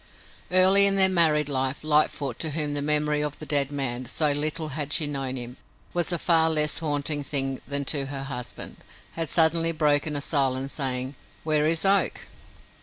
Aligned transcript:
Early 0.49 0.87
in 0.87 0.95
their 0.95 1.09
married 1.09 1.47
life 1.47 1.83
Lightfoot, 1.83 2.39
to 2.39 2.49
whom 2.49 2.73
the 2.73 2.81
memory 2.81 3.21
of 3.21 3.37
the 3.37 3.45
dead 3.45 3.71
man, 3.71 4.07
so 4.07 4.31
little 4.31 4.69
had 4.69 4.91
she 4.91 5.05
known 5.05 5.35
him, 5.35 5.57
was 5.93 6.11
a 6.11 6.17
far 6.17 6.49
less 6.49 6.79
haunting 6.79 7.23
thing 7.23 7.61
than 7.67 7.85
to 7.85 8.07
her 8.07 8.23
husband, 8.23 8.77
had 9.11 9.29
suddenly 9.29 9.71
broken 9.71 10.15
a 10.15 10.19
silence, 10.21 10.73
saying 10.73 11.13
"Where 11.43 11.67
is 11.67 11.85
Oak?" 11.85 12.21